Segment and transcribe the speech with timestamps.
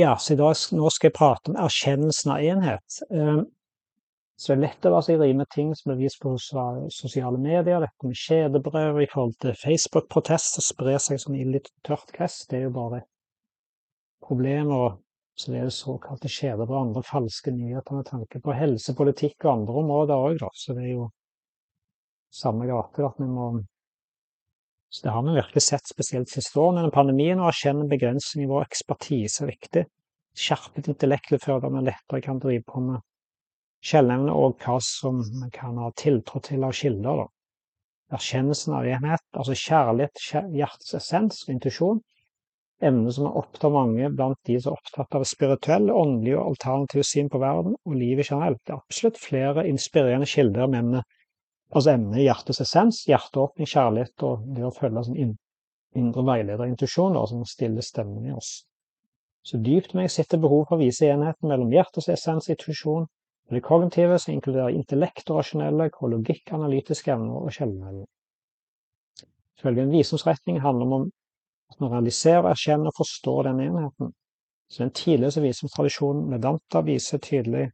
[0.00, 3.00] Ja, så i dag, nå skal jeg prate om erkjennelsen av enhet.
[3.12, 3.40] Eh,
[4.40, 7.82] så det er lett å være seg med ting som blir vist på sosiale medier.
[7.82, 12.38] Dette med kjedebrød i forhold til Facebook-protester sprer seg som ild i tørt gress.
[12.48, 13.02] Det er jo bare
[14.24, 14.96] problemer.
[15.36, 19.52] Så det er det såkalte kjedebrød og andre falske nyheter med tanke på helsepolitikk og
[19.52, 20.48] andre områder òg, da.
[20.56, 21.10] Så det er jo
[22.40, 23.50] samme gate at vi må
[24.90, 26.82] så det har vi virkelig sett spesielt siste årene.
[26.82, 29.84] Under pandemien å erkjenne begrensning i vår ekspertise er viktig.
[30.34, 33.04] Skjerpet intellekt vil føre til at vi lettere kan drive på med
[33.86, 37.22] skjellnevne og hva som vi kan ha tiltro til av kilder.
[37.22, 37.28] Da.
[38.18, 40.24] Erkjennelsen av enhet, altså kjærlighet,
[40.58, 42.02] hjertets essens og intuisjon.
[42.82, 47.06] Emner som er opptatt mange blant de som er opptatt av spirituelle, åndelige og alternative
[47.06, 48.58] syn på verden og livet generelt.
[48.64, 51.19] Det er absolutt flere inspirerende kilder om emnet
[51.70, 55.36] Altså emnet hjertets essens, hjerteåpning, kjærlighet og det å følge sin
[55.94, 58.64] indre veileder og intuisjon, som stiller stemmen i oss.
[59.46, 63.06] Så dypt meg sitter behov for å vise enheten mellom hjertets essens, intuisjon,
[63.50, 68.06] og det kognitive, som inkluderer intellekt og rasjonelle, logikk, analytiske evner og sjeldenevner.
[69.58, 71.08] Ifølge en visdomsretning handler det om
[71.70, 74.12] at man realiserer, erkjenner og forstår denne enheten.
[74.70, 77.70] Så den tidligste visdomstradisjonen Vedanta viser tydelig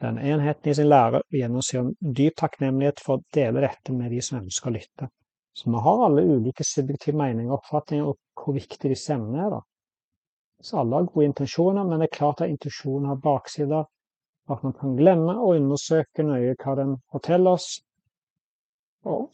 [0.00, 4.12] den enheten i sin lære og gjennom en dyp takknemlighet for å dele dette med
[4.12, 5.08] de som ønsker å lytte.
[5.56, 9.54] Så vi har alle ulike subjektive meninger og oppfatninger om hvor viktig disse emnene er.
[9.56, 9.60] da.
[10.60, 13.86] Så alle har gode intensjoner, men det er klart at intensjonen har baksider.
[14.52, 17.80] At man kan glemme å undersøke nøye hva den forteller oss,
[19.06, 19.30] og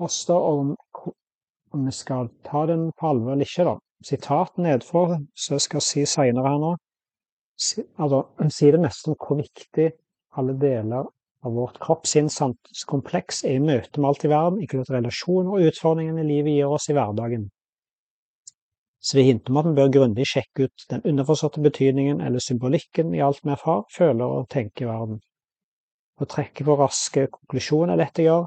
[0.00, 0.72] oss om,
[1.74, 3.66] om vi skal ta den på alvor eller ikke.
[3.66, 3.74] da.
[4.04, 6.72] Sitat nedfor, så jeg skal si seinere her nå,
[7.98, 9.90] altså, si det meste om hvor viktig
[10.38, 11.10] alle deler
[11.44, 16.56] av vårt kropp-sinn-kompleks er i møte med alt i verden, inkludert relasjoner og utfordringene livet
[16.56, 17.50] gir oss i hverdagen.
[19.04, 23.12] Så vi hinter om at vi bør grundig sjekke ut den underforståtte betydningen eller symbolikken
[23.12, 25.18] i alt vi erfarer, føler og tenker i verden.
[26.16, 28.46] Å trekke på raske konklusjoner er lett å gjøre,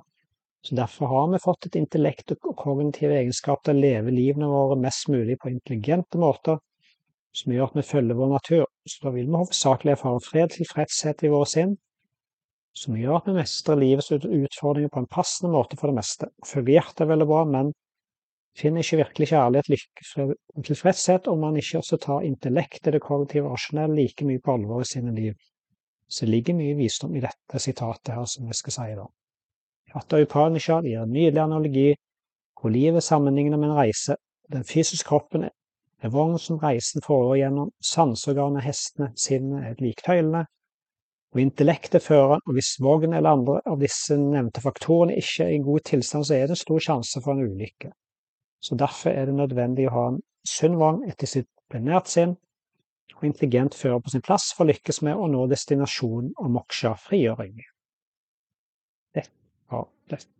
[0.65, 4.79] så derfor har vi fått et intellekt og kognitive egenskaper til å leve livene våre
[4.81, 6.57] mest mulig på intelligente måter,
[7.35, 8.65] som gjør at vi følger vår natur.
[8.87, 11.75] Så da vil vi hovedsakelig erfare fred, tilfredshet i våre sinn,
[12.77, 16.29] som gjør at vi mestrer livets utfordringer på en passende måte for det meste.
[16.45, 17.73] Følger hjertet er veldig bra, men
[18.57, 23.51] finner ikke virkelig kjærlighet, lykke og tilfredshet om man ikke også tar intellektet, det kollektive
[23.51, 25.35] rasjonelle like mye på alvor i sine liv.
[26.09, 29.07] Så det ligger mye visdom i dette sitatet her, som jeg skal si da.
[29.93, 31.89] Hatta Upanishad gir en nydelig analogi
[32.57, 34.15] hvor livet sammenligner med en reise.
[34.51, 35.49] Den fysiske kroppen
[36.03, 40.03] en vogn som reisen foregår gjennom, sanseorganet, hestene, sinnet er lik
[41.35, 45.63] og intellektet føreren, og hvis vogn eller andre av disse nevnte faktorene ikke er i
[45.65, 47.91] god tilstand, så er det stor sjanse for en ulykke.
[48.63, 52.37] Så derfor er det nødvendig å ha en sunn vogn, etter sitt plenert sinn
[53.17, 56.93] og intelligent fører på sin plass for å lykkes med å nå destinasjonen og moksha,
[57.01, 57.59] frigjøring.
[59.17, 59.27] Det
[59.71, 60.36] var dette.